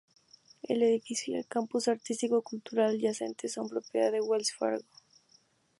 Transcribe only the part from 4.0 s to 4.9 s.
de Wells Fargo.